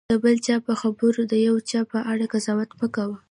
د 0.09 0.13
بل 0.23 0.35
چا 0.45 0.55
په 0.67 0.73
خبرو 0.81 1.21
د 1.31 1.33
یو 1.47 1.55
چا 1.69 1.81
په 1.91 1.99
اړه 2.11 2.25
قضاوت 2.33 2.69
مه 2.79 2.87
کوه. 2.95 3.17